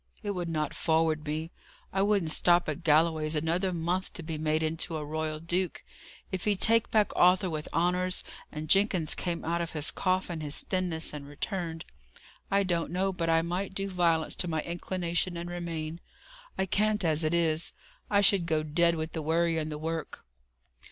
It 0.23 0.31
would 0.31 0.49
not 0.49 0.73
forward 0.73 1.27
me. 1.27 1.51
I 1.93 2.01
wouldn't 2.01 2.31
stop 2.31 2.67
at 2.67 2.83
Galloway's 2.83 3.35
another 3.35 3.71
month 3.71 4.11
to 4.13 4.23
be 4.23 4.35
made 4.35 4.63
into 4.63 4.97
a 4.97 5.05
royal 5.05 5.39
duke. 5.39 5.83
If 6.31 6.45
he'd 6.45 6.59
take 6.59 6.89
back 6.89 7.11
Arthur 7.15 7.51
with 7.51 7.67
honours, 7.71 8.23
and 8.51 8.67
Jenkins 8.67 9.13
came 9.13 9.45
out 9.45 9.61
of 9.61 9.73
his 9.73 9.91
cough 9.91 10.27
and 10.31 10.41
his 10.41 10.61
thinness 10.61 11.13
and 11.13 11.27
returned, 11.27 11.85
I 12.49 12.63
don't 12.63 12.89
know 12.89 13.13
but 13.13 13.29
I 13.29 13.43
might 13.43 13.75
do 13.75 13.87
violence 13.89 14.33
to 14.37 14.47
my 14.47 14.63
inclination 14.63 15.37
and 15.37 15.51
remain. 15.51 15.99
I 16.57 16.65
can't, 16.65 17.05
as 17.05 17.23
it 17.23 17.35
is. 17.35 17.71
I 18.09 18.21
should 18.21 18.47
go 18.47 18.63
dead 18.63 18.95
with 18.95 19.11
the 19.11 19.21
worry 19.21 19.59
and 19.59 19.71
the 19.71 19.77
work." 19.77 20.25